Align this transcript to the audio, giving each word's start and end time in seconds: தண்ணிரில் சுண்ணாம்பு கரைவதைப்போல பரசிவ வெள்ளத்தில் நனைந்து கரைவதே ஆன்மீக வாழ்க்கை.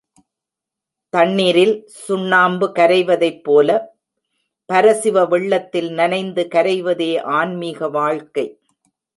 தண்ணிரில் 1.13 1.73
சுண்ணாம்பு 2.05 2.67
கரைவதைப்போல 2.79 3.69
பரசிவ 4.69 5.25
வெள்ளத்தில் 5.25 5.91
நனைந்து 5.91 6.45
கரைவதே 6.55 7.11
ஆன்மீக 7.39 7.89
வாழ்க்கை. 7.89 8.47